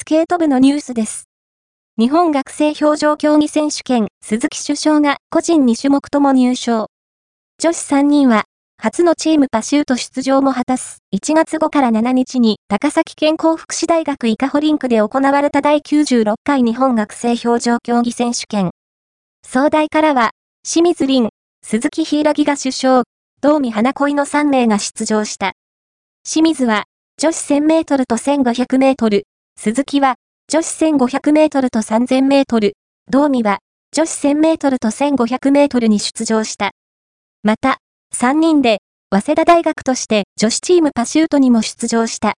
[0.00, 1.28] スケート部のニュースです。
[1.98, 6.86] 日本学生表情競技選手権、鈴木首相が個人2種目とも入賞。
[7.58, 8.44] 女子3人は、
[8.80, 18.70] 初のチームパシュート出場も果たす、1月5から7日に、高崎健康福祉大学伊香保リンクで行われた第96回日本学生表情競技選手権。
[19.46, 20.30] 総大からは、
[20.64, 21.28] 清水凛、
[21.62, 23.02] 鈴木柊が首相、
[23.42, 25.52] 道見花恋の3名が出場した。
[26.24, 26.84] 清水は、
[27.18, 29.24] 女子1000メートルと1500メートル、
[29.62, 30.14] 鈴木は、
[30.50, 32.78] 女子1500メートルと3000メートル、
[33.10, 33.58] 道美は、
[33.92, 36.70] 女子1000メートルと1500メートルに出場した。
[37.42, 37.76] また、
[38.14, 38.78] 3人で、
[39.10, 42.28] 早稲田大学として女子チームパシュートにも出場した。